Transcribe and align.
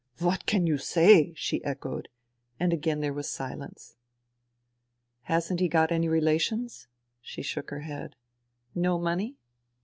"What 0.17 0.47
can 0.47 0.65
you 0.65 0.79
say!" 0.79 1.31
she 1.37 1.63
echoed; 1.63 2.09
and 2.59 2.73
again 2.73 3.01
there 3.01 3.13
was 3.13 3.29
silence." 3.29 3.97
Hasn't 5.29 5.59
he 5.59 5.67
got 5.67 5.91
any 5.91 6.07
relations?" 6.07 6.75
I 6.75 6.81
asked. 7.19 7.27
She 7.29 7.41
shook 7.43 7.69
her 7.69 7.81
head." 7.81 8.15
No 8.73 8.97
money 8.97 9.35